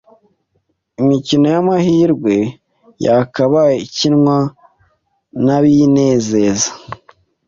Imikino 1.01 1.45
y’amahirwe 1.53 2.35
yakabaye 3.05 3.75
ikinwa 3.85 4.37
n’abinezeza 5.45 6.69